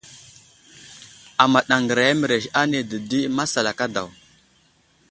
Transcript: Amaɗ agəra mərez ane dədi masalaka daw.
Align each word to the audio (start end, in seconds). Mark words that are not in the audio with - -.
Amaɗ 1.43 1.65
agəra 1.75 2.05
mərez 2.19 2.45
ane 2.61 2.79
dədi 2.89 3.19
masalaka 3.37 3.85
daw. 3.95 4.09